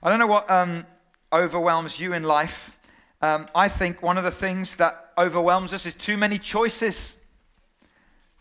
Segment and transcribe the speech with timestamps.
[0.00, 0.86] I don't know what um,
[1.32, 2.70] overwhelms you in life.
[3.20, 7.16] Um, I think one of the things that overwhelms us is too many choices.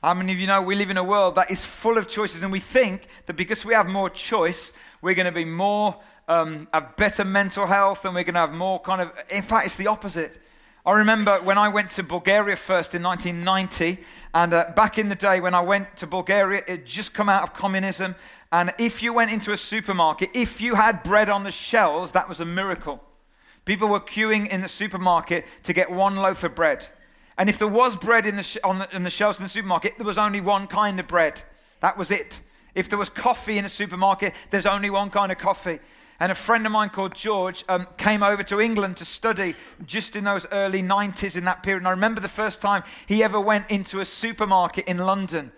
[0.03, 2.43] How many of you know we live in a world that is full of choices,
[2.43, 5.95] and we think that because we have more choice, we're going to be more,
[6.27, 9.11] um, have better mental health, and we're going to have more kind of.
[9.31, 10.39] In fact, it's the opposite.
[10.85, 13.97] I remember when I went to Bulgaria first in 1990,
[14.35, 17.29] and uh, back in the day when I went to Bulgaria, it had just come
[17.29, 18.13] out of communism,
[18.51, 22.29] and if you went into a supermarket, if you had bread on the shelves, that
[22.29, 23.03] was a miracle.
[23.65, 26.87] People were queuing in the supermarket to get one loaf of bread.
[27.37, 29.49] And if there was bread in the, sh- on the, in the shelves in the
[29.49, 31.41] supermarket, there was only one kind of bread.
[31.81, 32.41] That was it.
[32.73, 35.79] If there was coffee in a supermarket, there's only one kind of coffee.
[36.19, 39.55] And a friend of mine called George um, came over to England to study
[39.85, 41.81] just in those early 90s in that period.
[41.81, 45.51] And I remember the first time he ever went into a supermarket in London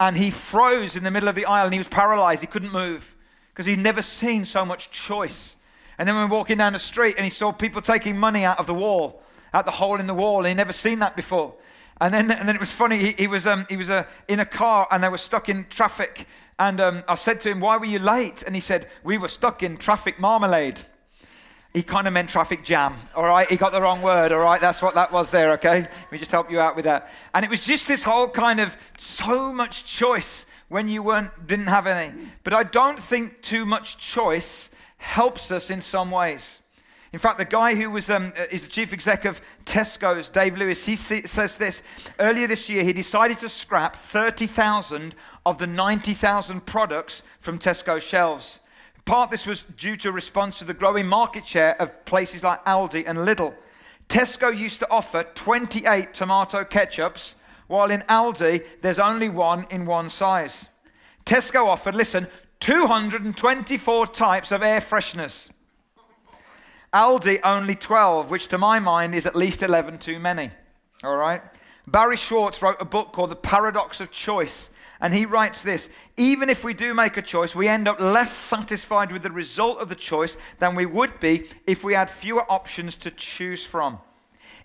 [0.00, 2.40] and he froze in the middle of the aisle and he was paralyzed.
[2.40, 3.14] He couldn't move
[3.52, 5.56] because he'd never seen so much choice.
[5.98, 8.58] And then we were walking down the street and he saw people taking money out
[8.58, 9.22] of the wall,
[9.52, 10.44] out the hole in the wall.
[10.44, 11.54] He'd never seen that before.
[12.00, 12.98] And then, and then it was funny.
[12.98, 15.66] He, he was, um, he was uh, in a car and they were stuck in
[15.68, 16.28] traffic.
[16.60, 18.44] And um, I said to him, Why were you late?
[18.44, 20.80] And he said, We were stuck in traffic marmalade.
[21.78, 23.48] He kind of meant traffic jam, all right?
[23.48, 24.60] He got the wrong word, all right?
[24.60, 25.82] That's what that was there, okay?
[25.82, 27.08] Let me just help you out with that.
[27.34, 31.68] And it was just this whole kind of so much choice when you weren't, didn't
[31.68, 32.12] have any.
[32.42, 36.62] But I don't think too much choice helps us in some ways.
[37.12, 40.56] In fact, the guy who was um, uh, is the chief exec of Tesco's, Dave
[40.56, 41.82] Lewis, he says this.
[42.18, 45.14] Earlier this year, he decided to scrap 30,000
[45.46, 48.58] of the 90,000 products from Tesco shelves
[49.08, 52.62] part this was due to a response to the growing market share of places like
[52.66, 53.54] Aldi and Lidl.
[54.06, 57.34] Tesco used to offer 28 tomato ketchups,
[57.68, 60.68] while in Aldi there's only one in one size.
[61.24, 62.26] Tesco offered, listen,
[62.60, 65.50] 224 types of air fresheners.
[66.92, 70.50] Aldi only 12, which to my mind is at least 11 too many.
[71.02, 71.40] All right?
[71.86, 74.68] Barry Schwartz wrote a book called The Paradox of Choice.
[75.00, 78.32] And he writes this even if we do make a choice, we end up less
[78.32, 82.50] satisfied with the result of the choice than we would be if we had fewer
[82.50, 83.98] options to choose from.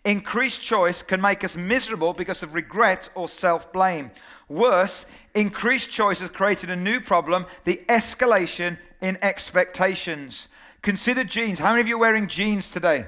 [0.06, 4.12] Increased choice can make us miserable because of regret or self blame.
[4.50, 10.48] Worse, increased choice has created a new problem the escalation in expectations.
[10.82, 11.60] Consider jeans.
[11.60, 13.06] How many of you are wearing jeans today?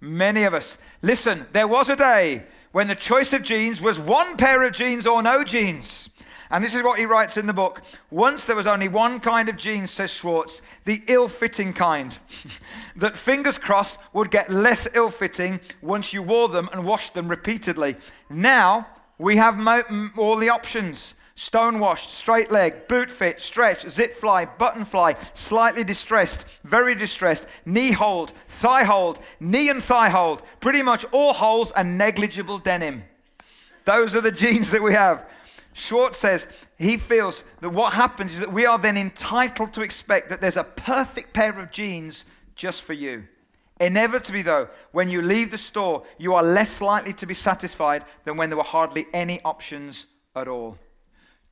[0.00, 0.78] Many of us.
[1.00, 5.06] Listen, there was a day when the choice of jeans was one pair of jeans
[5.06, 6.08] or no jeans.
[6.52, 7.80] And this is what he writes in the book.
[8.10, 12.16] Once there was only one kind of jeans, says Schwartz, the ill fitting kind,
[12.96, 17.26] that fingers crossed would get less ill fitting once you wore them and washed them
[17.26, 17.96] repeatedly.
[18.28, 18.86] Now
[19.16, 24.44] we have mo- all the options stone washed, straight leg, boot fit, stretch, zip fly,
[24.44, 30.82] button fly, slightly distressed, very distressed, knee hold, thigh hold, knee and thigh hold, pretty
[30.82, 33.02] much all holes and negligible denim.
[33.86, 35.26] Those are the jeans that we have.
[35.72, 36.46] Schwartz says
[36.78, 40.56] he feels that what happens is that we are then entitled to expect that there's
[40.56, 42.24] a perfect pair of jeans
[42.54, 43.24] just for you.
[43.80, 48.36] Inevitably, though, when you leave the store, you are less likely to be satisfied than
[48.36, 50.06] when there were hardly any options
[50.36, 50.78] at all.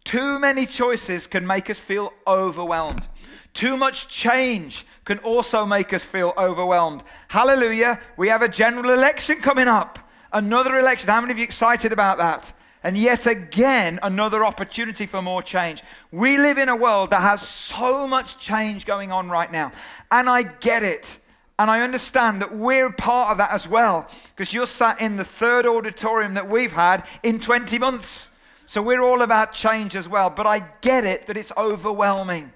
[0.05, 3.09] Too many choices can make us feel overwhelmed.
[3.53, 7.03] Too much change can also make us feel overwhelmed.
[7.29, 9.99] Hallelujah, we have a general election coming up.
[10.33, 11.09] Another election.
[11.09, 12.53] How many of you excited about that?
[12.83, 15.83] And yet again, another opportunity for more change.
[16.11, 19.73] We live in a world that has so much change going on right now.
[20.11, 21.19] And I get it.
[21.59, 24.09] And I understand that we're part of that as well.
[24.35, 28.31] Because you're sat in the third auditorium that we've had in 20 months.
[28.65, 30.31] So we're all about change as well.
[30.31, 32.51] But I get it that it's overwhelming.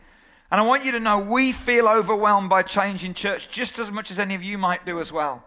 [0.50, 3.90] And I want you to know we feel overwhelmed by change in church just as
[3.90, 5.44] much as any of you might do as well.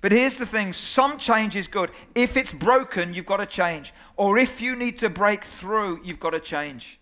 [0.00, 1.90] But here's the thing some change is good.
[2.14, 3.92] If it's broken, you've got to change.
[4.16, 7.00] Or if you need to break through, you've got to change.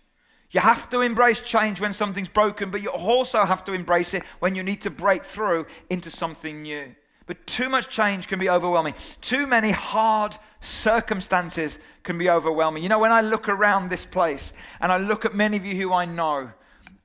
[0.51, 4.23] You have to embrace change when something's broken, but you also have to embrace it
[4.39, 6.95] when you need to break through into something new.
[7.27, 8.95] But too much change can be overwhelming.
[9.21, 12.81] Too many hard circumstances can be overwhelming.
[12.81, 15.75] You know, when I look around this place and I look at many of you
[15.75, 16.49] who I know,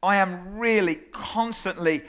[0.02, 2.02] I am really constantly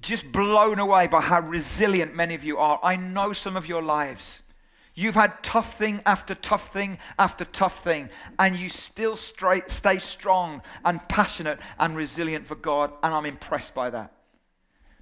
[0.00, 2.80] just blown away by how resilient many of you are.
[2.82, 4.42] I know some of your lives.
[4.94, 9.98] You've had tough thing after tough thing after tough thing, and you still straight, stay
[9.98, 14.12] strong and passionate and resilient for God, and I'm impressed by that.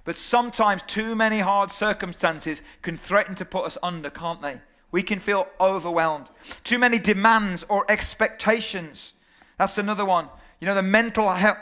[0.03, 4.61] But sometimes too many hard circumstances can threaten to put us under, can't they?
[4.91, 6.29] We can feel overwhelmed.
[6.63, 9.13] Too many demands or expectations.
[9.57, 10.27] That's another one.
[10.59, 11.57] You know, the mental health,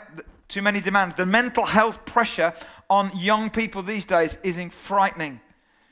[0.48, 1.14] too many demands.
[1.16, 2.54] The mental health pressure
[2.90, 5.40] on young people these days is frightening.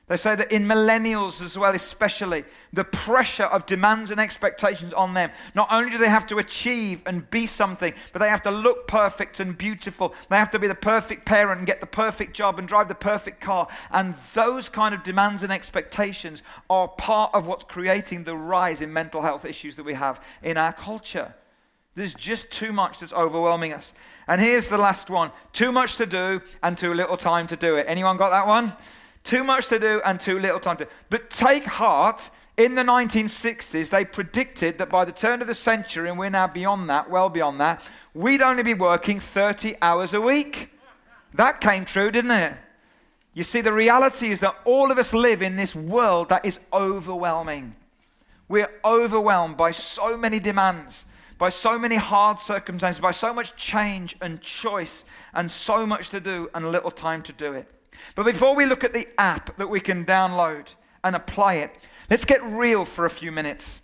[0.08, 5.12] They say that in millennials as well, especially, the pressure of demands and expectations on
[5.12, 5.30] them.
[5.54, 8.88] Not only do they have to achieve and be something, but they have to look
[8.88, 10.14] perfect and beautiful.
[10.30, 12.94] They have to be the perfect parent and get the perfect job and drive the
[12.94, 13.68] perfect car.
[13.90, 18.90] And those kind of demands and expectations are part of what's creating the rise in
[18.90, 21.34] mental health issues that we have in our culture.
[21.94, 23.92] There's just too much that's overwhelming us.
[24.28, 27.76] And here's the last one too much to do and too little time to do
[27.76, 27.86] it.
[27.88, 28.74] Anyone got that one?
[29.24, 30.90] Too much to do and too little time to do.
[31.10, 36.10] But take heart, in the 1960s, they predicted that by the turn of the century,
[36.10, 37.80] and we're now beyond that, well beyond that,
[38.14, 40.72] we'd only be working 30 hours a week.
[41.34, 42.54] That came true, didn't it?
[43.32, 46.58] You see, the reality is that all of us live in this world that is
[46.72, 47.76] overwhelming.
[48.48, 51.04] We're overwhelmed by so many demands,
[51.38, 56.20] by so many hard circumstances, by so much change and choice, and so much to
[56.20, 57.68] do and little time to do it.
[58.14, 60.74] But before we look at the app that we can download
[61.04, 61.78] and apply it,
[62.10, 63.80] let's get real for a few minutes.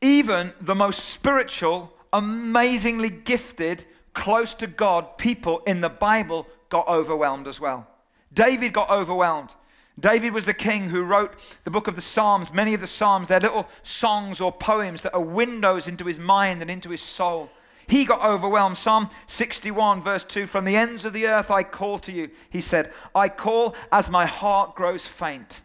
[0.00, 7.48] Even the most spiritual, amazingly gifted, close to God people in the Bible got overwhelmed
[7.48, 7.86] as well.
[8.32, 9.54] David got overwhelmed.
[9.98, 11.34] David was the king who wrote
[11.64, 12.52] the book of the Psalms.
[12.52, 16.62] Many of the Psalms, they're little songs or poems that are windows into his mind
[16.62, 17.50] and into his soul.
[17.88, 18.76] He got overwhelmed.
[18.76, 22.30] Psalm 61, verse 2 From the ends of the earth I call to you.
[22.50, 25.62] He said, I call as my heart grows faint.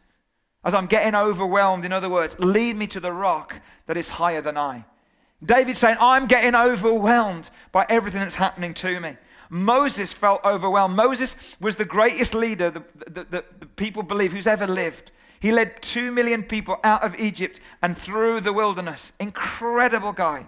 [0.64, 4.42] As I'm getting overwhelmed, in other words, lead me to the rock that is higher
[4.42, 4.86] than I.
[5.44, 9.18] David saying, I'm getting overwhelmed by everything that's happening to me.
[9.54, 10.96] Moses felt overwhelmed.
[10.96, 15.12] Moses was the greatest leader the, the, the, the people believe who's ever lived.
[15.40, 19.14] He led two million people out of Egypt and through the wilderness.
[19.20, 20.48] Incredible guy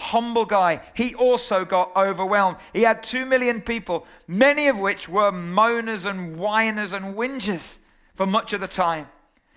[0.00, 2.56] humble guy, he also got overwhelmed.
[2.72, 7.78] He had two million people, many of which were moaners and whiners and whingers
[8.14, 9.08] for much of the time.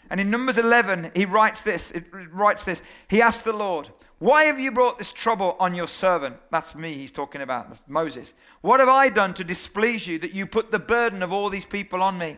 [0.09, 2.81] And in Numbers 11, he writes this, it writes this.
[3.07, 3.89] He asked the Lord,
[4.23, 6.37] Why have you brought this trouble on your servant?
[6.49, 8.33] That's me, he's talking about, that's Moses.
[8.61, 11.65] What have I done to displease you that you put the burden of all these
[11.65, 12.37] people on me?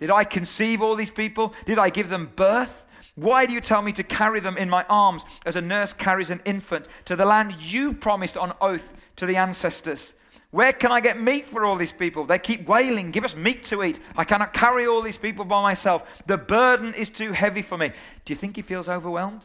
[0.00, 1.52] Did I conceive all these people?
[1.66, 2.86] Did I give them birth?
[3.16, 6.30] Why do you tell me to carry them in my arms as a nurse carries
[6.30, 10.14] an infant to the land you promised on oath to the ancestors?
[10.52, 12.24] Where can I get meat for all these people?
[12.24, 14.00] They keep wailing, Give us meat to eat.
[14.16, 16.22] I cannot carry all these people by myself.
[16.26, 17.88] The burden is too heavy for me.
[18.24, 19.44] Do you think he feels overwhelmed?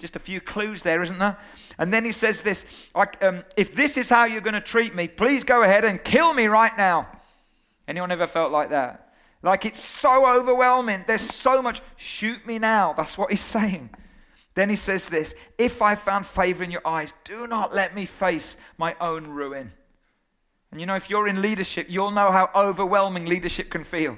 [0.00, 1.38] Just a few clues there, isn't there?
[1.78, 5.06] And then he says this um, If this is how you're going to treat me,
[5.06, 7.06] please go ahead and kill me right now.
[7.86, 9.12] Anyone ever felt like that?
[9.42, 11.04] Like it's so overwhelming.
[11.06, 11.82] There's so much.
[11.96, 12.94] Shoot me now.
[12.94, 13.90] That's what he's saying.
[14.54, 18.06] Then he says this If I found favor in your eyes, do not let me
[18.06, 19.72] face my own ruin.
[20.70, 24.16] And you know, if you're in leadership, you'll know how overwhelming leadership can feel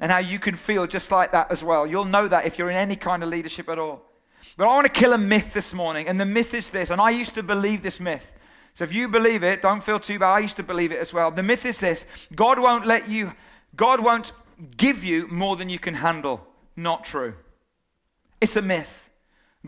[0.00, 1.86] and how you can feel just like that as well.
[1.86, 4.09] You'll know that if you're in any kind of leadership at all.
[4.56, 7.00] But I want to kill a myth this morning, and the myth is this, and
[7.00, 8.30] I used to believe this myth.
[8.74, 10.32] So if you believe it, don't feel too bad.
[10.32, 11.30] I used to believe it as well.
[11.30, 13.32] The myth is this God won't let you,
[13.76, 14.32] God won't
[14.76, 16.46] give you more than you can handle.
[16.76, 17.34] Not true.
[18.40, 19.10] It's a myth.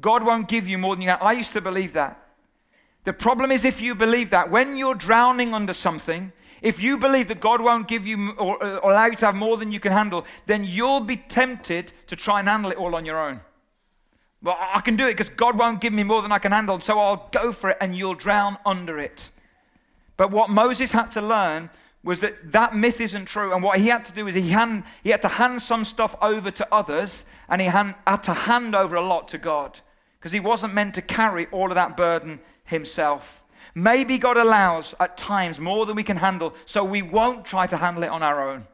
[0.01, 1.19] God won't give you more than you can.
[1.21, 2.19] I used to believe that.
[3.05, 6.33] The problem is if you believe that, when you're drowning under something,
[6.63, 9.57] if you believe that God won't give you or, or, allow you to have more
[9.57, 13.05] than you can handle, then you'll be tempted to try and handle it all on
[13.05, 13.41] your own.
[14.43, 16.81] Well, I can do it because God won't give me more than I can handle,
[16.81, 19.29] so I'll go for it and you'll drown under it.
[20.17, 21.71] But what Moses had to learn
[22.05, 23.55] was that that myth isn't true.
[23.55, 26.17] And what he had to do is he, hand, he had to hand some stuff
[26.21, 29.79] over to others and he hand, had to hand over a lot to God
[30.19, 33.43] because he wasn't meant to carry all of that burden himself.
[33.75, 37.77] Maybe God allows at times more than we can handle, so we won't try to
[37.77, 38.67] handle it on our own.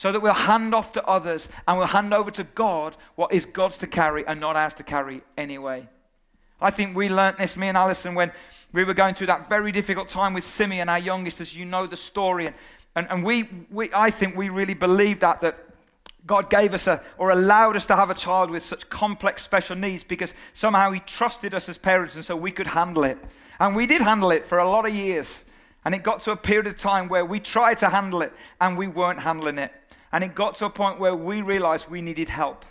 [0.00, 3.44] So that we'll hand off to others and we'll hand over to God what is
[3.44, 5.86] God's to carry and not ours to carry anyway.
[6.58, 8.32] I think we learnt this, me and Alison, when
[8.72, 11.86] we were going through that very difficult time with Simeon, our youngest, as you know
[11.86, 12.46] the story.
[12.46, 12.54] And,
[12.96, 15.58] and, and we, we, I think we really believed that, that
[16.26, 19.76] God gave us a, or allowed us to have a child with such complex special
[19.76, 23.18] needs because somehow He trusted us as parents and so we could handle it.
[23.58, 25.44] And we did handle it for a lot of years.
[25.84, 28.78] And it got to a period of time where we tried to handle it and
[28.78, 29.74] we weren't handling it.
[30.12, 32.64] And it got to a point where we realized we needed help.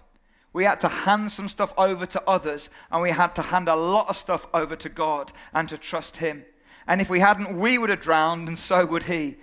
[0.51, 3.75] We had to hand some stuff over to others, and we had to hand a
[3.75, 6.43] lot of stuff over to God and to trust Him.
[6.87, 9.37] And if we hadn't, we would have drowned, and so would He.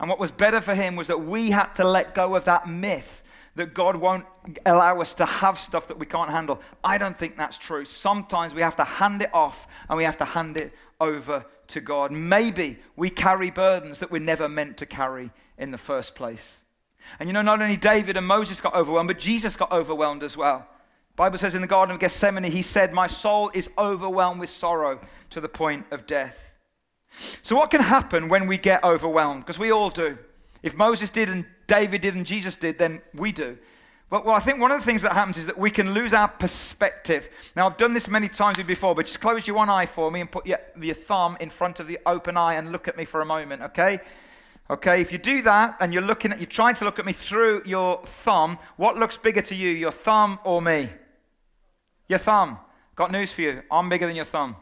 [0.00, 2.68] And what was better for Him was that we had to let go of that
[2.68, 3.22] myth
[3.56, 4.26] that God won't
[4.66, 6.60] allow us to have stuff that we can't handle.
[6.84, 7.84] I don't think that's true.
[7.84, 11.80] Sometimes we have to hand it off and we have to hand it over to
[11.80, 12.12] God.
[12.12, 16.60] Maybe we carry burdens that we're never meant to carry in the first place.
[17.18, 20.36] And you know, not only David and Moses got overwhelmed, but Jesus got overwhelmed as
[20.36, 20.66] well.
[21.16, 25.00] Bible says in the Garden of Gethsemane, he said, My soul is overwhelmed with sorrow
[25.30, 26.38] to the point of death.
[27.42, 29.40] So, what can happen when we get overwhelmed?
[29.40, 30.18] Because we all do.
[30.62, 33.56] If Moses did and David did and Jesus did, then we do.
[34.08, 36.14] But well, I think one of the things that happens is that we can lose
[36.14, 37.28] our perspective.
[37.56, 40.20] Now, I've done this many times before, but just close your one eye for me
[40.20, 43.04] and put your, your thumb in front of the open eye and look at me
[43.04, 43.98] for a moment, okay?
[44.68, 47.12] Okay, if you do that and you're looking at, you're trying to look at me
[47.12, 50.88] through your thumb, what looks bigger to you, your thumb or me?
[52.08, 52.58] Your thumb.
[52.96, 53.62] Got news for you.
[53.70, 54.56] I'm bigger than your thumb.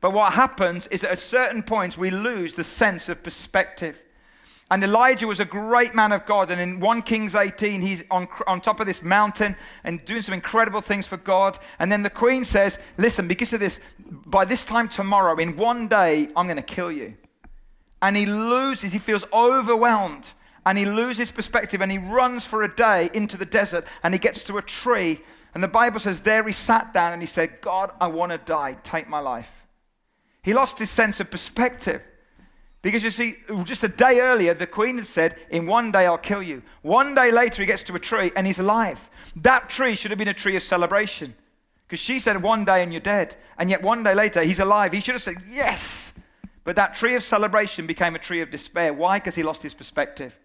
[0.00, 4.02] But what happens is that at certain points we lose the sense of perspective.
[4.70, 6.50] And Elijah was a great man of God.
[6.50, 10.34] And in 1 Kings 18, he's on, on top of this mountain and doing some
[10.34, 11.58] incredible things for God.
[11.78, 13.80] And then the queen says, Listen, because of this,
[14.24, 17.16] by this time tomorrow, in one day, I'm going to kill you
[18.02, 20.26] and he loses, he feels overwhelmed
[20.64, 24.18] and he loses perspective and he runs for a day into the desert and he
[24.18, 25.20] gets to a tree.
[25.54, 28.38] And the Bible says, There he sat down and he said, God, I want to
[28.38, 28.76] die.
[28.82, 29.66] Take my life.
[30.42, 32.02] He lost his sense of perspective.
[32.82, 36.18] Because you see, just a day earlier, the queen had said, In one day I'll
[36.18, 36.62] kill you.
[36.82, 39.10] One day later, he gets to a tree and he's alive.
[39.36, 41.34] That tree should have been a tree of celebration.
[41.86, 43.34] Because she said, One day and you're dead.
[43.58, 44.92] And yet, one day later, he's alive.
[44.92, 46.18] He should have said, Yes.
[46.66, 48.92] But that tree of celebration became a tree of despair.
[48.92, 49.18] Why?
[49.18, 50.36] Because he lost his perspective.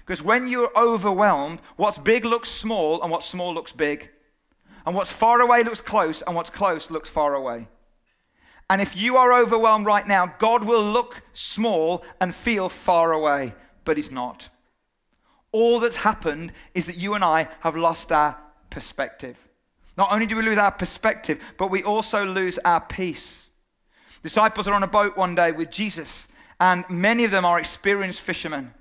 [0.00, 4.10] Because when you're overwhelmed, what's big looks small and what's small looks big.
[4.84, 7.68] And what's far away looks close and what's close looks far away.
[8.68, 13.54] And if you are overwhelmed right now, God will look small and feel far away,
[13.86, 14.50] but He's not.
[15.52, 18.36] All that's happened is that you and I have lost our
[18.68, 19.38] perspective.
[19.96, 23.42] Not only do we lose our perspective, but we also lose our peace.
[24.22, 26.28] Disciples are on a boat one day with Jesus,
[26.60, 28.72] and many of them are experienced fishermen.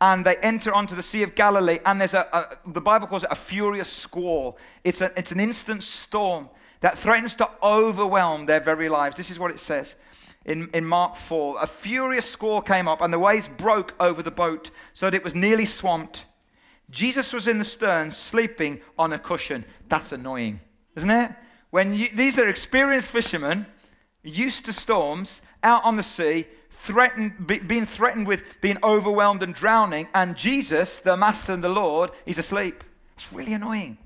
[0.00, 3.22] And they enter onto the Sea of Galilee, and there's a, a the Bible calls
[3.22, 4.58] it a furious squall.
[4.82, 6.48] It's, a, it's an instant storm
[6.80, 9.16] that threatens to overwhelm their very lives.
[9.16, 9.94] This is what it says
[10.44, 11.62] in, in Mark 4.
[11.62, 15.22] A furious squall came up, and the waves broke over the boat so that it
[15.22, 16.24] was nearly swamped.
[16.90, 19.64] Jesus was in the stern, sleeping on a cushion.
[19.88, 20.60] That's annoying,
[20.96, 21.30] isn't it?
[21.70, 23.66] When you, these are experienced fishermen
[24.22, 29.54] used to storms, out on the sea, threatened, be, being threatened with being overwhelmed and
[29.54, 32.84] drowning, and Jesus, the Master and the Lord, he's asleep.
[33.14, 33.98] It's really annoying.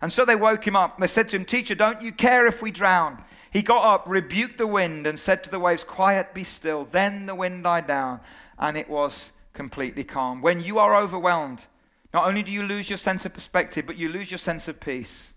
[0.00, 0.98] And so they woke him up.
[0.98, 3.22] They said to him, Teacher, don't you care if we drown?
[3.52, 6.86] He got up, rebuked the wind, and said to the waves, Quiet, be still.
[6.90, 8.20] Then the wind died down,
[8.58, 10.40] and it was completely calm.
[10.40, 11.66] When you are overwhelmed,
[12.12, 14.80] not only do you lose your sense of perspective, but you lose your sense of
[14.80, 15.34] peace.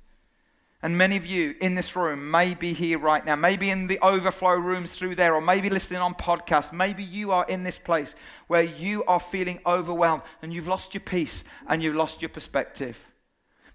[0.86, 3.98] And many of you in this room may be here right now, maybe in the
[4.04, 6.72] overflow rooms through there, or maybe listening on podcasts.
[6.72, 8.14] Maybe you are in this place
[8.46, 13.04] where you are feeling overwhelmed and you've lost your peace and you've lost your perspective.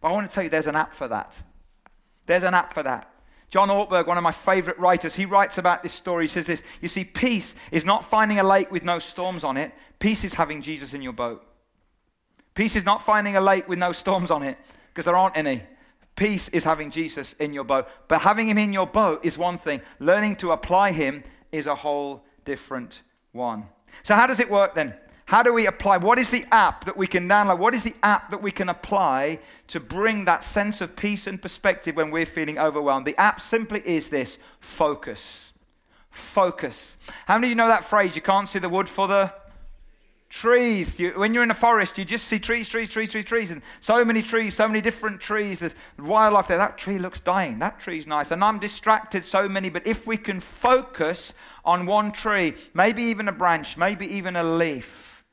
[0.00, 1.36] But I want to tell you there's an app for that.
[2.26, 3.10] There's an app for that.
[3.48, 6.26] John Ortberg, one of my favorite writers, he writes about this story.
[6.26, 9.56] He says this You see, peace is not finding a lake with no storms on
[9.56, 11.44] it, peace is having Jesus in your boat.
[12.54, 14.56] Peace is not finding a lake with no storms on it,
[14.90, 15.64] because there aren't any.
[16.20, 17.88] Peace is having Jesus in your boat.
[18.06, 21.74] But having him in your boat is one thing, learning to apply him is a
[21.74, 23.00] whole different
[23.32, 23.64] one.
[24.02, 24.94] So, how does it work then?
[25.24, 25.96] How do we apply?
[25.96, 27.56] What is the app that we can download?
[27.56, 31.40] What is the app that we can apply to bring that sense of peace and
[31.40, 33.06] perspective when we're feeling overwhelmed?
[33.06, 35.54] The app simply is this focus.
[36.10, 36.98] Focus.
[37.24, 38.14] How many of you know that phrase?
[38.14, 39.32] You can't see the wood for the
[40.30, 40.98] trees.
[40.98, 43.60] You, when you're in a forest, you just see trees, trees, trees, trees, trees, and
[43.80, 45.58] so many trees, so many different trees.
[45.58, 46.56] There's wildlife there.
[46.56, 47.58] That tree looks dying.
[47.58, 48.30] That tree's nice.
[48.30, 51.34] And I'm distracted so many, but if we can focus
[51.64, 55.24] on one tree, maybe even a branch, maybe even a leaf,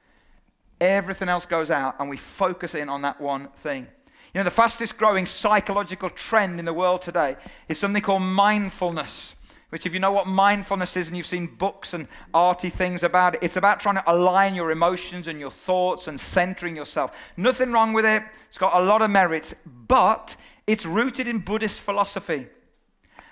[0.82, 3.88] everything else goes out and we focus in on that one thing.
[4.34, 7.38] You know, the fastest growing psychological trend in the world today
[7.70, 9.36] is something called mindfulness
[9.70, 13.36] which, if you know what mindfulness is and you've seen books and arty things about
[13.36, 17.14] it, it's about trying to align your emotions and your thoughts and centering yourself.
[17.36, 20.36] Nothing wrong with it, it's got a lot of merits, but
[20.68, 22.48] it's rooted in Buddhist philosophy.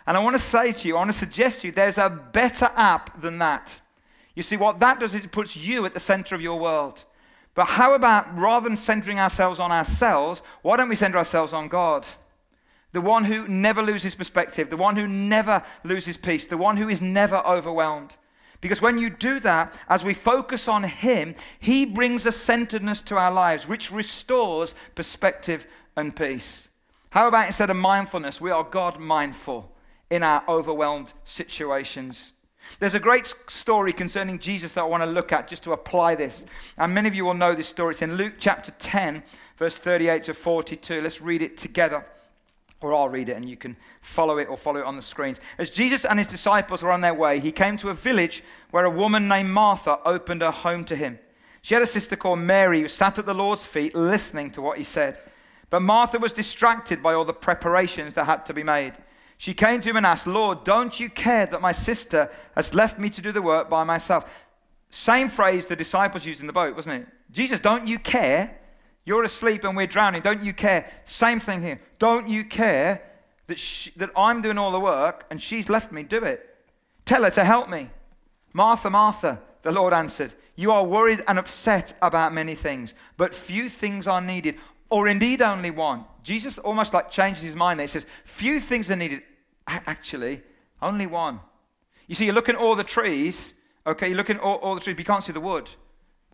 [0.08, 2.10] And I want to say to you, I want to suggest to you, there's a
[2.10, 3.80] better app than that.
[4.36, 7.04] You see, what that does is it puts you at the center of your world.
[7.56, 11.70] But how about rather than centering ourselves on ourselves, why don't we center ourselves on
[11.70, 12.06] God?
[12.96, 16.88] The one who never loses perspective, the one who never loses peace, the one who
[16.88, 18.16] is never overwhelmed.
[18.62, 23.18] Because when you do that, as we focus on Him, He brings a centeredness to
[23.18, 26.70] our lives, which restores perspective and peace.
[27.10, 29.70] How about instead of mindfulness, we are God mindful
[30.10, 32.32] in our overwhelmed situations?
[32.80, 36.16] There's a great story concerning Jesus that I want to look at just to apply
[36.16, 36.46] this.
[36.78, 37.92] And many of you will know this story.
[37.92, 39.22] It's in Luke chapter 10,
[39.58, 41.02] verse 38 to 42.
[41.02, 42.06] Let's read it together.
[42.86, 45.40] Or I'll read it and you can follow it or follow it on the screens.
[45.58, 48.86] As Jesus and his disciples were on their way, he came to a village where
[48.86, 51.18] a woman named Martha opened her home to him.
[51.64, 54.78] She had a sister called Mary who sat at the Lord's feet listening to what
[54.78, 55.20] he said.
[55.72, 58.94] But Martha was distracted by all the preparations that had to be made.
[59.40, 63.00] She came to him and asked, Lord, don't you care that my sister has left
[63.00, 64.30] me to do the work by myself?
[64.92, 67.08] Same phrase the disciples used in the boat, wasn't it?
[67.32, 68.56] Jesus, don't you care?
[69.06, 70.22] You're asleep and we're drowning.
[70.22, 70.92] Don't you care?
[71.06, 71.80] Same thing here.
[72.00, 73.02] Don't you care
[73.48, 76.56] that, she, that I'm doing all the work and she's left me do it?
[77.06, 77.90] Tell her to help me.
[78.54, 83.70] Martha, Martha, the Lord answered, You are worried and upset about many things, but few
[83.70, 84.56] things are needed,
[84.90, 86.06] or indeed only one.
[86.24, 87.86] Jesus almost like changes his mind there.
[87.86, 89.22] He says, Few things are needed.
[89.68, 90.42] Actually,
[90.82, 91.40] only one.
[92.08, 93.54] You see, you're looking at all the trees,
[93.86, 95.70] okay, you're looking at all, all the trees, but you can't see the wood.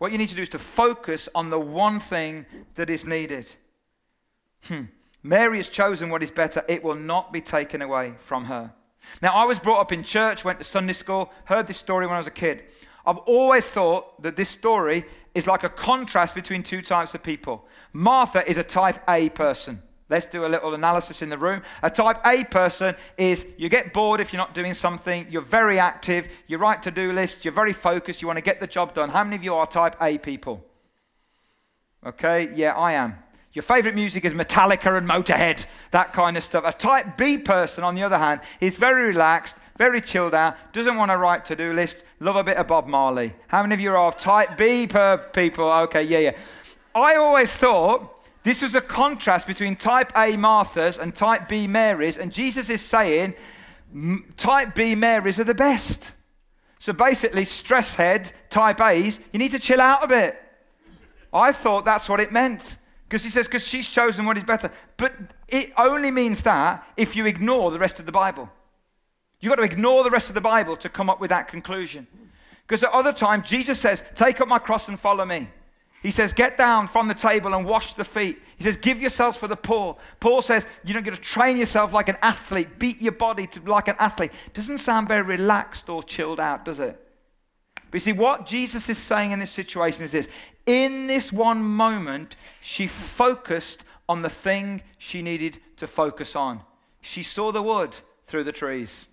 [0.02, 2.44] What you need to do is to focus on the one thing
[2.74, 3.54] that is needed.
[4.62, 4.86] Hmm.
[5.22, 8.72] Mary has chosen what is better, it will not be taken away from her.
[9.22, 12.16] Now, I was brought up in church, went to Sunday school, heard this story when
[12.16, 12.64] I was a kid.
[13.06, 15.04] I've always thought that this story
[15.36, 17.68] is like a contrast between two types of people.
[17.92, 19.84] Martha is a type A person.
[20.12, 21.62] Let's do a little analysis in the room.
[21.82, 25.78] A type A person is you get bored if you're not doing something, you're very
[25.78, 28.92] active, you write to do lists, you're very focused, you want to get the job
[28.92, 29.08] done.
[29.08, 30.62] How many of you are type A people?
[32.04, 33.16] Okay, yeah, I am.
[33.54, 36.64] Your favorite music is Metallica and Motorhead, that kind of stuff.
[36.66, 40.98] A type B person, on the other hand, is very relaxed, very chilled out, doesn't
[40.98, 43.32] want to write to do lists, love a bit of Bob Marley.
[43.48, 45.70] How many of you are type B per people?
[45.72, 46.36] Okay, yeah, yeah.
[46.94, 48.11] I always thought
[48.44, 52.80] this was a contrast between type A Marthas and type B Marys, and Jesus is
[52.80, 53.34] saying
[54.36, 56.12] type B Marys are the best.
[56.78, 60.42] So basically, stress head, type A's, you need to chill out a bit.
[61.32, 62.76] I thought that's what it meant.
[63.08, 64.70] Because he says, because she's chosen what is better.
[64.96, 65.12] But
[65.46, 68.50] it only means that if you ignore the rest of the Bible.
[69.38, 72.06] You've got to ignore the rest of the Bible to come up with that conclusion.
[72.66, 75.48] Because at other times, Jesus says, Take up my cross and follow me.
[76.02, 78.40] He says, Get down from the table and wash the feet.
[78.56, 79.96] He says, Give yourselves for the poor.
[80.18, 83.60] Paul says, You're not going to train yourself like an athlete, beat your body to,
[83.62, 84.32] like an athlete.
[84.52, 86.98] Doesn't sound very relaxed or chilled out, does it?
[87.76, 90.28] But you see, what Jesus is saying in this situation is this
[90.66, 96.62] in this one moment, she focused on the thing she needed to focus on.
[97.00, 99.08] She saw the wood through the trees.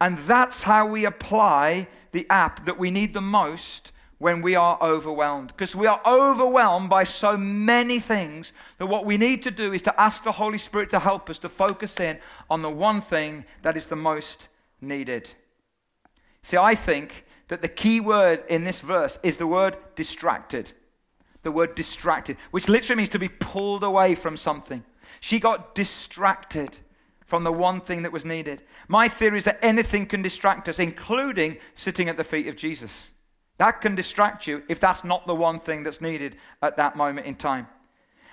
[0.00, 4.78] And that's how we apply the app that we need the most when we are
[4.80, 5.48] overwhelmed.
[5.48, 9.82] Because we are overwhelmed by so many things that what we need to do is
[9.82, 13.44] to ask the Holy Spirit to help us to focus in on the one thing
[13.62, 14.48] that is the most
[14.80, 15.30] needed.
[16.42, 20.72] See, I think that the key word in this verse is the word distracted.
[21.42, 24.82] The word distracted, which literally means to be pulled away from something.
[25.20, 26.78] She got distracted
[27.26, 28.62] from the one thing that was needed.
[28.88, 33.12] My theory is that anything can distract us, including sitting at the feet of Jesus.
[33.58, 37.26] That can distract you if that's not the one thing that's needed at that moment
[37.26, 37.68] in time.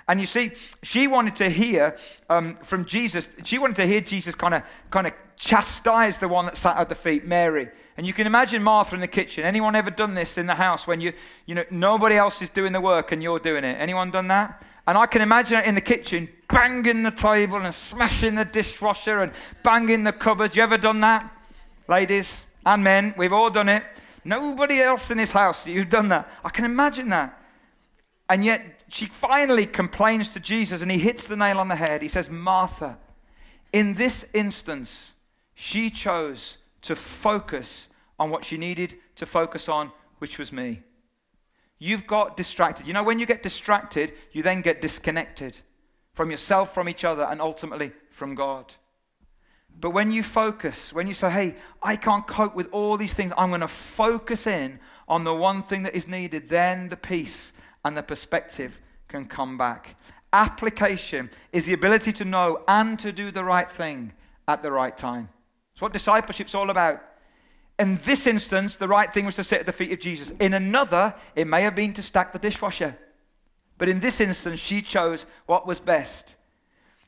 [0.08, 0.52] And you see,
[0.84, 1.96] she wanted to hear
[2.30, 6.46] um, from Jesus, she wanted to hear Jesus kind of kind of chastise the one
[6.46, 7.70] that sat at the feet, Mary.
[7.98, 9.44] And you can imagine Martha in the kitchen.
[9.44, 11.14] Anyone ever done this in the house when you,
[11.46, 13.78] you know, nobody else is doing the work and you're doing it?
[13.80, 14.64] Anyone done that?
[14.88, 19.22] And I can imagine it in the kitchen, banging the table and smashing the dishwasher
[19.22, 19.32] and
[19.64, 20.56] banging the cupboards.
[20.56, 21.32] You ever done that?
[21.88, 23.84] Ladies and men, we've all done it.
[24.24, 26.32] Nobody else in this house, you've done that.
[26.44, 27.42] I can imagine that.
[28.30, 32.02] And yet she finally complains to Jesus and he hits the nail on the head.
[32.02, 32.98] He says, Martha,
[33.74, 35.14] in this instance,
[35.56, 37.88] she chose to focus
[38.20, 40.82] on what she needed to focus on, which was me.
[41.80, 42.86] You've got distracted.
[42.86, 45.58] You know, when you get distracted, you then get disconnected
[46.14, 48.74] from yourself, from each other, and ultimately from God.
[49.80, 53.34] But when you focus, when you say, hey, I can't cope with all these things,
[53.38, 57.52] I'm going to focus in on the one thing that is needed, then the peace
[57.84, 59.96] and the perspective can come back.
[60.34, 64.14] Application is the ability to know and to do the right thing
[64.48, 65.30] at the right time.
[65.74, 67.02] It's what discipleship's all about.
[67.80, 70.32] In this instance, the right thing was to sit at the feet of Jesus.
[70.40, 72.96] In another, it may have been to stack the dishwasher.
[73.78, 76.36] But in this instance, she chose what was best.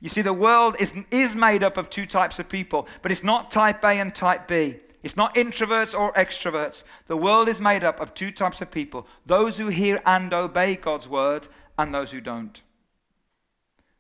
[0.04, 3.24] You see, the world is, is made up of two types of people, but it's
[3.24, 4.76] not type A and type B.
[5.02, 6.84] It's not introverts or extroverts.
[7.08, 10.76] The world is made up of two types of people those who hear and obey
[10.76, 11.48] God's word,
[11.80, 12.62] and those who don't.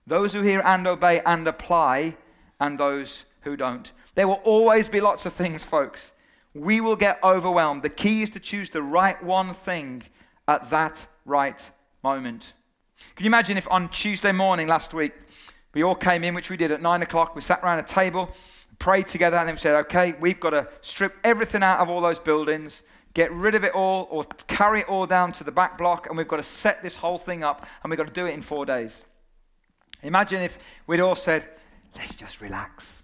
[0.05, 2.17] Those who hear and obey and apply,
[2.59, 3.89] and those who don't.
[4.15, 6.11] There will always be lots of things, folks.
[6.53, 7.81] we will get overwhelmed.
[7.81, 10.03] The key is to choose the right one thing
[10.49, 11.69] at that right
[12.03, 12.51] moment.
[13.15, 15.13] Can you imagine if on Tuesday morning last week,
[15.73, 18.29] we all came in, which we did at nine o'clock, we sat around a table,
[18.79, 22.01] prayed together, and then we said, okay, we've got to strip everything out of all
[22.01, 22.83] those buildings,
[23.13, 26.17] get rid of it all, or carry it all down to the back block, and
[26.17, 28.41] we've got to set this whole thing up, and we've got to do it in
[28.41, 29.01] four days.
[30.03, 31.47] Imagine if we'd all said,
[31.95, 33.03] let's just relax.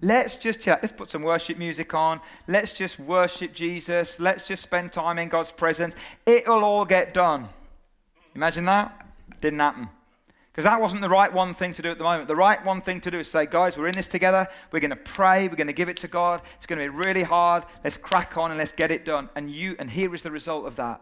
[0.00, 0.78] Let's just chat.
[0.80, 2.20] Let's put some worship music on.
[2.46, 4.20] Let's just worship Jesus.
[4.20, 5.96] Let's just spend time in God's presence.
[6.24, 7.48] It'll all get done.
[8.34, 9.08] Imagine that?
[9.40, 9.88] Didn't happen.
[10.58, 12.26] Because that wasn't the right one thing to do at the moment.
[12.26, 14.48] The right one thing to do is say, guys, we're in this together.
[14.72, 15.46] We're going to pray.
[15.46, 16.42] We're going to give it to God.
[16.56, 17.62] It's going to be really hard.
[17.84, 19.28] Let's crack on and let's get it done.
[19.36, 21.00] And you, and here is the result of that.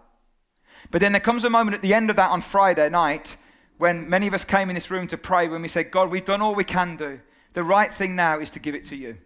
[0.90, 3.38] But then there comes a moment at the end of that on Friday night
[3.78, 6.22] when many of us came in this room to pray when we said, God, we've
[6.22, 7.18] done all we can do.
[7.54, 9.16] The right thing now is to give it to you.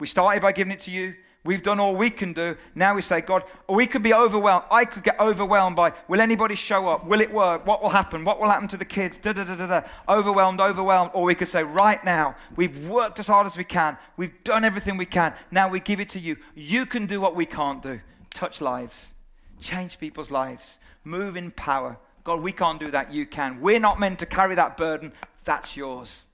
[0.00, 1.14] We started by giving it to you.
[1.44, 2.56] We've done all we can do.
[2.76, 4.64] Now we say, God, we could be overwhelmed.
[4.70, 7.04] I could get overwhelmed by, will anybody show up?
[7.04, 7.66] Will it work?
[7.66, 8.24] What will happen?
[8.24, 9.18] What will happen to the kids?
[9.18, 9.82] Da, da, da, da, da.
[10.08, 11.10] Overwhelmed, overwhelmed.
[11.14, 13.98] Or we could say, right now, we've worked as hard as we can.
[14.16, 15.34] We've done everything we can.
[15.50, 16.36] Now we give it to you.
[16.54, 18.00] You can do what we can't do
[18.30, 19.12] touch lives,
[19.60, 21.98] change people's lives, move in power.
[22.24, 23.12] God, we can't do that.
[23.12, 23.60] You can.
[23.60, 25.12] We're not meant to carry that burden.
[25.44, 26.26] That's yours.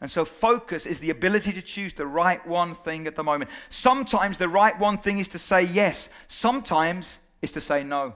[0.00, 3.50] And so, focus is the ability to choose the right one thing at the moment.
[3.68, 8.14] Sometimes the right one thing is to say yes, sometimes it's to say no.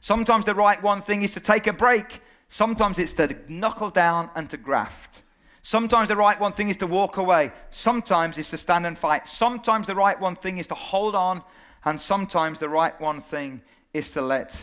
[0.00, 4.28] Sometimes the right one thing is to take a break, sometimes it's to knuckle down
[4.34, 5.22] and to graft.
[5.62, 9.26] Sometimes the right one thing is to walk away, sometimes it's to stand and fight.
[9.26, 11.42] Sometimes the right one thing is to hold on,
[11.86, 13.62] and sometimes the right one thing
[13.94, 14.62] is to let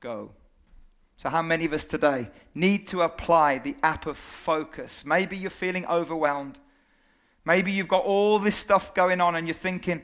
[0.00, 0.32] go.
[1.20, 5.04] So, how many of us today need to apply the app of focus?
[5.04, 6.58] Maybe you're feeling overwhelmed.
[7.44, 10.00] Maybe you've got all this stuff going on and you're thinking,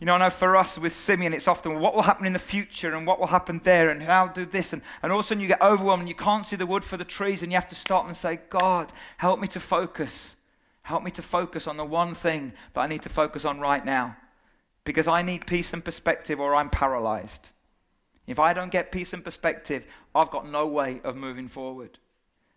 [0.00, 2.40] you know, I know for us with Simeon, it's often what will happen in the
[2.40, 4.72] future and what will happen there and how do this.
[4.72, 6.82] And, and all of a sudden you get overwhelmed and you can't see the wood
[6.82, 10.34] for the trees and you have to stop and say, God, help me to focus.
[10.82, 13.84] Help me to focus on the one thing that I need to focus on right
[13.84, 14.16] now.
[14.82, 17.50] Because I need peace and perspective or I'm paralyzed.
[18.28, 21.98] If I don't get peace and perspective, I've got no way of moving forward.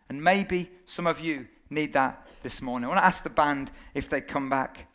[0.09, 2.85] And maybe some of you need that this morning.
[2.85, 4.85] I want to ask the band if they come back.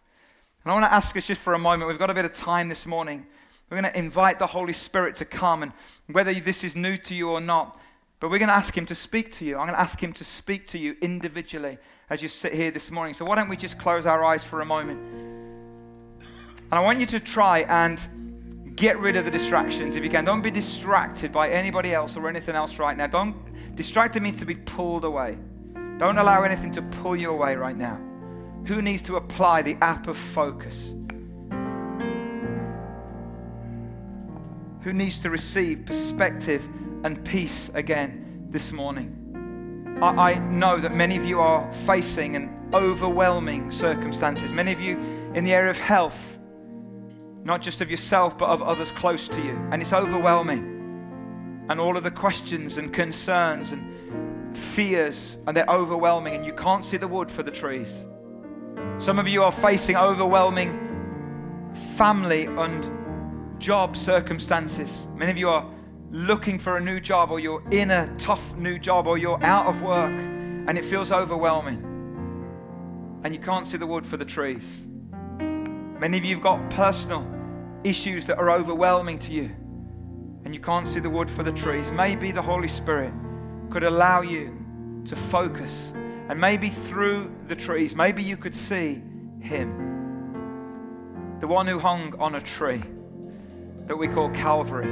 [0.62, 2.34] And I want to ask us just for a moment, we've got a bit of
[2.34, 3.26] time this morning.
[3.70, 5.72] We're going to invite the Holy Spirit to come, and
[6.08, 7.80] whether this is new to you or not,
[8.20, 9.54] but we're going to ask Him to speak to you.
[9.56, 11.78] I'm going to ask Him to speak to you individually
[12.10, 13.14] as you sit here this morning.
[13.14, 15.00] So why don't we just close our eyes for a moment?
[16.20, 18.25] And I want you to try and
[18.76, 20.26] Get rid of the distractions if you can.
[20.26, 23.06] Don't be distracted by anybody else or anything else right now.
[23.06, 23.34] Don't
[23.74, 25.38] distracted means to be pulled away.
[25.98, 27.98] Don't allow anything to pull you away right now.
[28.66, 30.92] Who needs to apply the app of focus?
[34.82, 36.68] Who needs to receive perspective
[37.02, 39.98] and peace again this morning?
[40.02, 44.52] I, I know that many of you are facing an overwhelming circumstances.
[44.52, 44.98] Many of you
[45.34, 46.38] in the area of health
[47.46, 49.52] not just of yourself, but of others close to you.
[49.70, 51.64] And it's overwhelming.
[51.68, 56.85] And all of the questions and concerns and fears, and they're overwhelming, and you can't
[56.85, 58.04] see the wood for the trees.
[58.98, 60.82] Some of you are facing overwhelming
[61.94, 62.90] family and
[63.61, 65.06] job circumstances.
[65.14, 65.70] Many of you are
[66.11, 69.66] looking for a new job, or you're in a tough new job, or you're out
[69.66, 71.80] of work, and it feels overwhelming.
[73.22, 74.85] And you can't see the wood for the trees.
[75.38, 77.36] Many of you have got personal
[77.84, 79.50] issues that are overwhelming to you
[80.46, 83.12] and you can't see the wood for the trees, maybe the Holy Spirit
[83.68, 84.56] could allow you
[85.04, 85.92] to focus.
[86.28, 89.02] And maybe through the trees, maybe you could see
[89.40, 91.36] Him.
[91.40, 92.80] The one who hung on a tree
[93.86, 94.86] that we call Calvary.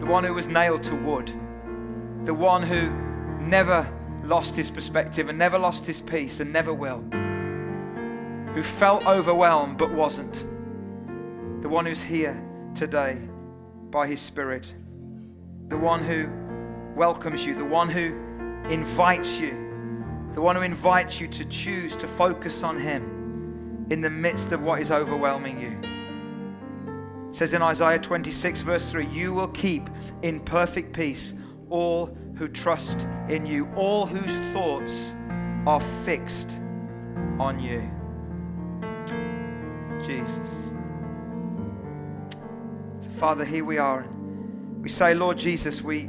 [0.00, 1.32] The one who was nailed to wood.
[2.24, 2.90] The one who
[3.40, 3.88] never
[4.24, 7.04] lost his perspective and never lost his peace and never will.
[8.54, 10.44] Who felt overwhelmed but wasn't
[11.60, 12.42] the one who's here
[12.74, 13.20] today
[13.90, 14.72] by his Spirit,
[15.68, 16.30] the one who
[16.94, 18.14] welcomes you, the one who
[18.68, 19.50] invites you,
[20.34, 24.62] the one who invites you to choose to focus on him in the midst of
[24.62, 27.28] what is overwhelming you.
[27.28, 29.90] It says in Isaiah 26, verse 3, You will keep
[30.22, 31.34] in perfect peace
[31.68, 35.14] all who trust in you, all whose thoughts
[35.66, 36.58] are fixed
[37.38, 37.88] on you.
[40.04, 40.69] Jesus.
[43.20, 44.08] Father, here we are.
[44.80, 46.08] We say, Lord Jesus, we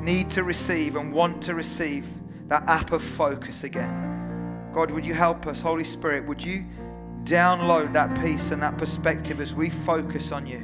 [0.00, 2.06] need to receive and want to receive
[2.46, 4.70] that app of focus again.
[4.72, 5.60] God, would you help us?
[5.60, 6.64] Holy Spirit, would you
[7.24, 10.58] download that peace and that perspective as we focus on you.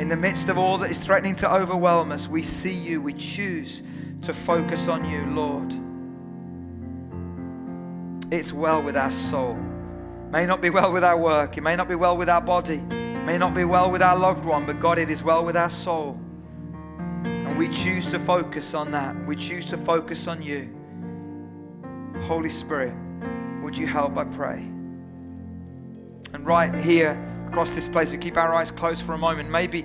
[0.00, 3.12] In the midst of all that is threatening to overwhelm us, we see you, we
[3.12, 3.82] choose
[4.22, 5.74] to focus on you, Lord.
[8.32, 9.54] It's well with our soul.
[10.30, 12.82] May not be well with our work, it may not be well with our body,
[12.90, 15.56] it may not be well with our loved one, but God, it is well with
[15.56, 16.18] our soul.
[17.24, 19.14] And we choose to focus on that.
[19.26, 20.68] We choose to focus on you.
[22.22, 22.94] Holy Spirit,
[23.62, 24.58] would you help, I pray?
[26.34, 27.16] And right here
[27.48, 29.50] across this place, we keep our eyes closed for a moment.
[29.50, 29.80] Maybe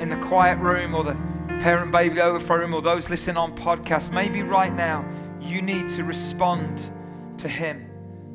[0.00, 1.14] in the quiet room or the
[1.60, 5.04] parent baby overflow room or those listening on podcasts, maybe right now
[5.40, 6.90] you need to respond
[7.38, 7.91] to Him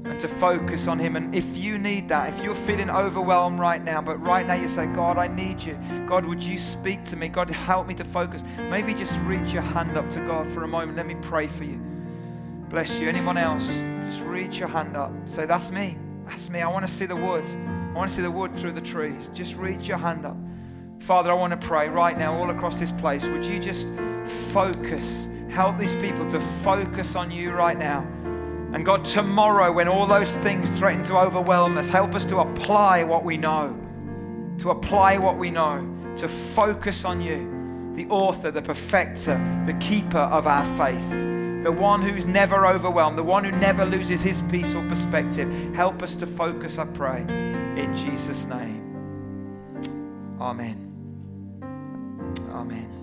[0.10, 1.15] and to focus on Him.
[1.15, 4.67] And if you need that, if you're feeling overwhelmed right now, but right now you
[4.67, 5.78] say, God, I need you.
[6.08, 7.28] God, would you speak to me?
[7.28, 8.43] God, help me to focus.
[8.58, 10.98] Maybe just reach your hand up to God for a moment.
[10.98, 11.80] Let me pray for you.
[12.70, 13.08] Bless you.
[13.08, 13.67] Anyone else?
[14.06, 15.12] Just reach your hand up.
[15.26, 15.98] Say, That's me.
[16.26, 16.62] That's me.
[16.62, 17.46] I want to see the wood.
[17.48, 19.30] I want to see the wood through the trees.
[19.34, 20.38] Just reach your hand up.
[21.00, 23.26] Father, I want to pray right now, all across this place.
[23.26, 23.88] Would you just
[24.52, 25.28] focus?
[25.50, 28.06] Help these people to focus on you right now.
[28.78, 33.04] And God, tomorrow, when all those things threaten to overwhelm us, help us to apply
[33.04, 33.76] what we know.
[34.60, 35.84] To apply what we know.
[36.18, 39.34] To focus on you, the author, the perfecter,
[39.66, 41.24] the keeper of our faith
[41.63, 45.50] the one who's never overwhelmed, the one who never loses his peace or perspective.
[45.74, 48.84] Help us to focus, I pray, in Jesus' name.
[50.40, 50.94] Amen.
[52.52, 52.96] Amen.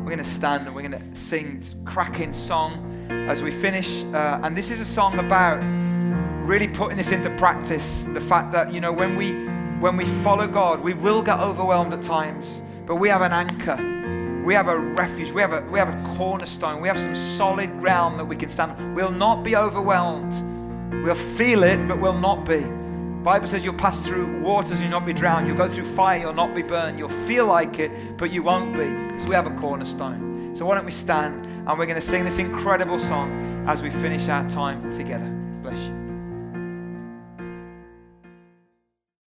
[0.00, 4.02] We're going to stand and we're going to sing cracking song as we finish.
[4.04, 5.58] Uh, and this is a song about
[6.48, 8.04] really putting this into practice.
[8.04, 9.32] The fact that, you know, when we
[9.80, 13.76] when we follow God, we will get overwhelmed at times, but we have an anchor.
[14.44, 15.32] We have a refuge.
[15.32, 16.80] We have a, we have a cornerstone.
[16.80, 18.94] We have some solid ground that we can stand.
[18.96, 20.34] We'll not be overwhelmed.
[21.04, 22.79] We'll feel it, but we'll not be.
[23.22, 25.46] Bible says you'll pass through waters and you'll not be drowned.
[25.46, 26.98] You'll go through fire, you'll not be burned.
[26.98, 30.54] You'll feel like it, but you won't be because we have a cornerstone.
[30.56, 33.90] So why don't we stand and we're going to sing this incredible song as we
[33.90, 35.28] finish our time together.
[35.62, 35.99] Bless you.